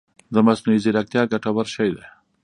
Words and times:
مصنوعي 0.47 0.79
ځيرکتيا 0.83 1.21
ګټور 1.31 1.67
شی 1.73 1.89
دی 1.95 2.05